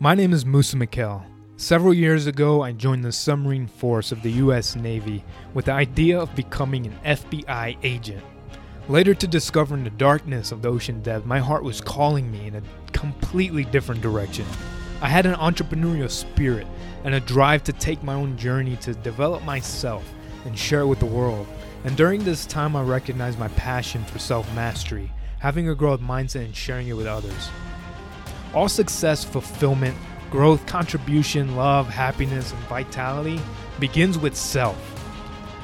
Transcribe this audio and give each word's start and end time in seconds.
My 0.00 0.16
name 0.16 0.32
is 0.32 0.44
Moussa 0.44 0.76
Mikhail. 0.76 1.24
Several 1.56 1.94
years 1.94 2.26
ago, 2.26 2.62
I 2.62 2.72
joined 2.72 3.04
the 3.04 3.12
submarine 3.12 3.68
force 3.68 4.10
of 4.10 4.22
the 4.22 4.32
US 4.32 4.74
Navy 4.74 5.24
with 5.54 5.66
the 5.66 5.72
idea 5.72 6.18
of 6.18 6.34
becoming 6.34 6.86
an 6.86 6.98
FBI 7.04 7.76
agent. 7.84 8.22
Later, 8.88 9.14
to 9.14 9.28
discover 9.28 9.76
in 9.76 9.84
the 9.84 9.90
darkness 9.90 10.50
of 10.50 10.62
the 10.62 10.68
ocean 10.68 11.00
depth, 11.00 11.26
my 11.26 11.38
heart 11.38 11.62
was 11.62 11.80
calling 11.80 12.28
me 12.28 12.48
in 12.48 12.56
a 12.56 12.62
completely 12.90 13.62
different 13.62 14.00
direction. 14.00 14.44
I 15.00 15.08
had 15.08 15.26
an 15.26 15.36
entrepreneurial 15.36 16.10
spirit 16.10 16.66
and 17.04 17.14
a 17.14 17.20
drive 17.20 17.62
to 17.64 17.72
take 17.72 18.02
my 18.02 18.14
own 18.14 18.36
journey 18.36 18.74
to 18.78 18.94
develop 18.94 19.44
myself 19.44 20.04
and 20.44 20.58
share 20.58 20.80
it 20.80 20.88
with 20.88 20.98
the 20.98 21.06
world. 21.06 21.46
And 21.84 21.96
during 21.96 22.24
this 22.24 22.46
time, 22.46 22.74
I 22.74 22.82
recognized 22.82 23.38
my 23.38 23.48
passion 23.48 24.04
for 24.04 24.18
self 24.18 24.52
mastery, 24.56 25.12
having 25.38 25.68
a 25.68 25.74
growth 25.74 26.00
mindset, 26.00 26.46
and 26.46 26.56
sharing 26.56 26.88
it 26.88 26.94
with 26.94 27.06
others. 27.06 27.48
All 28.54 28.68
success, 28.68 29.24
fulfillment, 29.24 29.96
growth, 30.30 30.64
contribution, 30.66 31.56
love, 31.56 31.88
happiness, 31.88 32.52
and 32.52 32.60
vitality 32.62 33.40
begins 33.80 34.16
with 34.16 34.36
self. 34.36 34.78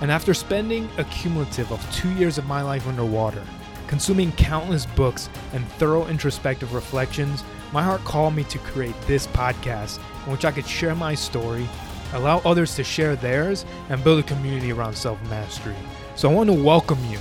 And 0.00 0.12
after 0.12 0.34
spending 0.34 0.88
a 0.96 1.04
cumulative 1.04 1.72
of 1.72 1.92
two 1.92 2.10
years 2.12 2.38
of 2.38 2.46
my 2.46 2.62
life 2.62 2.86
underwater, 2.86 3.42
consuming 3.88 4.30
countless 4.32 4.86
books 4.86 5.28
and 5.52 5.66
thorough 5.72 6.06
introspective 6.06 6.74
reflections, 6.74 7.42
my 7.72 7.82
heart 7.82 8.04
called 8.04 8.36
me 8.36 8.44
to 8.44 8.58
create 8.58 8.94
this 9.02 9.26
podcast 9.28 9.98
in 10.24 10.32
which 10.32 10.44
I 10.44 10.52
could 10.52 10.66
share 10.66 10.94
my 10.94 11.14
story, 11.14 11.68
allow 12.12 12.38
others 12.44 12.76
to 12.76 12.84
share 12.84 13.16
theirs, 13.16 13.64
and 13.88 14.04
build 14.04 14.20
a 14.20 14.22
community 14.22 14.70
around 14.70 14.94
self 14.96 15.20
mastery. 15.28 15.74
So 16.14 16.30
I 16.30 16.34
want 16.34 16.50
to 16.50 16.62
welcome 16.62 17.04
you 17.06 17.18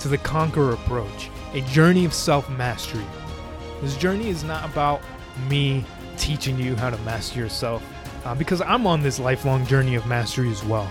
to 0.00 0.08
the 0.08 0.18
Conqueror 0.18 0.72
Approach, 0.72 1.30
a 1.52 1.60
journey 1.60 2.04
of 2.04 2.12
self 2.12 2.50
mastery. 2.50 3.06
This 3.84 3.98
journey 3.98 4.30
is 4.30 4.42
not 4.44 4.64
about 4.64 5.02
me 5.46 5.84
teaching 6.16 6.58
you 6.58 6.74
how 6.74 6.88
to 6.88 6.96
master 7.02 7.38
yourself, 7.38 7.86
uh, 8.24 8.34
because 8.34 8.62
I'm 8.62 8.86
on 8.86 9.02
this 9.02 9.18
lifelong 9.18 9.66
journey 9.66 9.94
of 9.94 10.06
mastery 10.06 10.48
as 10.48 10.64
well. 10.64 10.90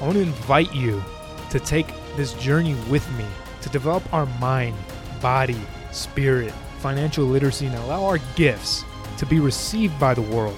I 0.00 0.04
want 0.04 0.12
to 0.12 0.20
invite 0.20 0.72
you 0.72 1.02
to 1.50 1.58
take 1.58 1.88
this 2.16 2.32
journey 2.34 2.76
with 2.88 3.10
me 3.18 3.24
to 3.60 3.68
develop 3.70 4.04
our 4.14 4.26
mind, 4.38 4.76
body, 5.20 5.60
spirit, 5.90 6.52
financial 6.78 7.24
literacy, 7.24 7.66
and 7.66 7.74
allow 7.74 8.04
our 8.04 8.18
gifts 8.36 8.84
to 9.18 9.26
be 9.26 9.40
received 9.40 9.98
by 9.98 10.14
the 10.14 10.22
world. 10.22 10.56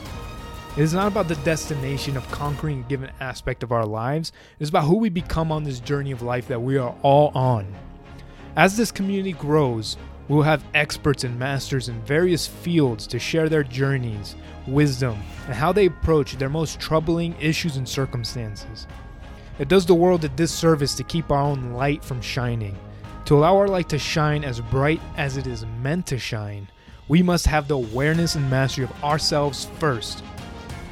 It 0.76 0.82
is 0.82 0.92
not 0.92 1.10
about 1.10 1.28
the 1.28 1.36
destination 1.36 2.18
of 2.18 2.30
conquering 2.30 2.80
a 2.80 2.88
given 2.90 3.10
aspect 3.20 3.62
of 3.62 3.72
our 3.72 3.86
lives, 3.86 4.32
it 4.58 4.64
is 4.64 4.68
about 4.68 4.84
who 4.84 4.96
we 4.96 5.08
become 5.08 5.50
on 5.50 5.64
this 5.64 5.80
journey 5.80 6.10
of 6.10 6.20
life 6.20 6.46
that 6.48 6.60
we 6.60 6.76
are 6.76 6.94
all 7.00 7.32
on. 7.34 7.74
As 8.54 8.76
this 8.76 8.92
community 8.92 9.32
grows, 9.32 9.96
we 10.28 10.36
will 10.36 10.42
have 10.42 10.64
experts 10.74 11.24
and 11.24 11.38
masters 11.38 11.88
in 11.88 12.00
various 12.02 12.46
fields 12.46 13.06
to 13.06 13.18
share 13.18 13.48
their 13.48 13.64
journeys, 13.64 14.36
wisdom, 14.66 15.18
and 15.46 15.54
how 15.54 15.72
they 15.72 15.86
approach 15.86 16.36
their 16.36 16.50
most 16.50 16.78
troubling 16.78 17.34
issues 17.40 17.76
and 17.76 17.88
circumstances. 17.88 18.86
It 19.58 19.68
does 19.68 19.86
the 19.86 19.94
world 19.94 20.24
a 20.24 20.28
disservice 20.28 20.94
to 20.96 21.02
keep 21.02 21.32
our 21.32 21.42
own 21.42 21.72
light 21.72 22.04
from 22.04 22.20
shining. 22.20 22.76
To 23.24 23.36
allow 23.36 23.56
our 23.56 23.68
light 23.68 23.88
to 23.88 23.98
shine 23.98 24.44
as 24.44 24.60
bright 24.60 25.00
as 25.16 25.36
it 25.36 25.46
is 25.46 25.66
meant 25.82 26.06
to 26.08 26.18
shine, 26.18 26.68
we 27.08 27.22
must 27.22 27.46
have 27.46 27.66
the 27.66 27.76
awareness 27.76 28.34
and 28.34 28.48
mastery 28.50 28.84
of 28.84 29.04
ourselves 29.04 29.66
first. 29.78 30.22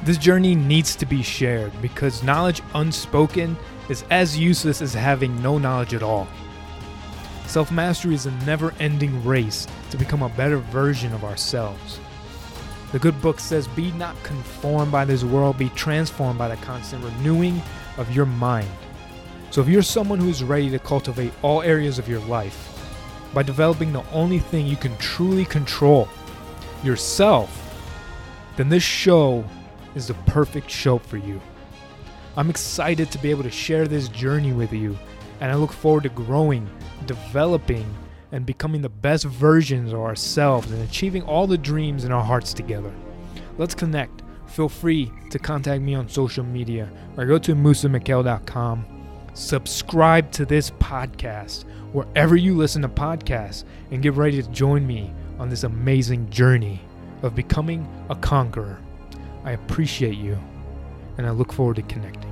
This 0.03 0.17
journey 0.17 0.55
needs 0.55 0.95
to 0.95 1.05
be 1.05 1.21
shared 1.21 1.71
because 1.81 2.23
knowledge 2.23 2.61
unspoken 2.73 3.55
is 3.87 4.03
as 4.09 4.37
useless 4.37 4.81
as 4.81 4.93
having 4.93 5.41
no 5.41 5.57
knowledge 5.57 5.93
at 5.93 6.03
all. 6.03 6.27
Self 7.47 7.71
mastery 7.71 8.13
is 8.13 8.25
a 8.25 8.31
never 8.45 8.73
ending 8.79 9.23
race 9.23 9.67
to 9.89 9.97
become 9.97 10.21
a 10.21 10.29
better 10.29 10.57
version 10.57 11.13
of 11.13 11.23
ourselves. 11.23 11.99
The 12.91 12.99
good 12.99 13.21
book 13.21 13.39
says, 13.39 13.67
Be 13.69 13.91
not 13.93 14.21
conformed 14.23 14.91
by 14.91 15.05
this 15.05 15.23
world, 15.23 15.57
be 15.57 15.69
transformed 15.69 16.37
by 16.37 16.49
the 16.49 16.57
constant 16.57 17.03
renewing 17.03 17.61
of 17.97 18.13
your 18.13 18.25
mind. 18.25 18.69
So, 19.49 19.61
if 19.61 19.69
you're 19.69 19.81
someone 19.81 20.19
who 20.19 20.29
is 20.29 20.43
ready 20.43 20.69
to 20.69 20.79
cultivate 20.79 21.31
all 21.41 21.61
areas 21.61 21.99
of 21.99 22.09
your 22.09 22.19
life 22.21 22.73
by 23.33 23.43
developing 23.43 23.93
the 23.93 24.03
only 24.11 24.39
thing 24.39 24.67
you 24.67 24.75
can 24.75 24.95
truly 24.97 25.45
control, 25.45 26.09
yourself, 26.83 27.63
then 28.57 28.69
this 28.69 28.83
show 28.83 29.43
is 29.95 30.07
the 30.07 30.13
perfect 30.25 30.69
show 30.69 30.97
for 30.97 31.17
you. 31.17 31.41
I'm 32.35 32.49
excited 32.49 33.09
to 33.11 33.17
be 33.17 33.31
able 33.31 33.43
to 33.43 33.51
share 33.51 33.87
this 33.87 34.09
journey 34.09 34.51
with 34.51 34.73
you, 34.73 34.97
and 35.39 35.51
I 35.51 35.55
look 35.55 35.71
forward 35.71 36.03
to 36.03 36.09
growing, 36.09 36.69
developing, 37.05 37.85
and 38.31 38.45
becoming 38.45 38.81
the 38.81 38.89
best 38.89 39.25
versions 39.25 39.93
of 39.93 39.99
ourselves 39.99 40.71
and 40.71 40.81
achieving 40.83 41.23
all 41.23 41.47
the 41.47 41.57
dreams 41.57 42.03
in 42.03 42.11
our 42.11 42.23
hearts 42.23 42.53
together. 42.53 42.93
Let's 43.57 43.75
connect 43.75 44.23
feel 44.47 44.69
free 44.69 45.11
to 45.29 45.37
contact 45.37 45.81
me 45.81 45.93
on 45.93 46.09
social 46.09 46.43
media 46.43 46.89
or 47.15 47.25
go 47.25 47.37
to 47.37 47.53
moussamikhail.com. 47.53 48.85
Subscribe 49.33 50.31
to 50.31 50.45
this 50.45 50.71
podcast 50.71 51.65
wherever 51.91 52.35
you 52.35 52.55
listen 52.55 52.81
to 52.81 52.89
podcasts 52.89 53.63
and 53.91 54.01
get 54.01 54.13
ready 54.13 54.41
to 54.41 54.49
join 54.49 54.85
me 54.85 55.13
on 55.37 55.49
this 55.49 55.63
amazing 55.63 56.29
journey 56.29 56.81
of 57.21 57.35
becoming 57.35 57.87
a 58.09 58.15
conqueror. 58.15 58.79
I 59.43 59.51
appreciate 59.51 60.17
you 60.17 60.37
and 61.17 61.27
I 61.27 61.31
look 61.31 61.53
forward 61.53 61.75
to 61.75 61.81
connecting. 61.83 62.26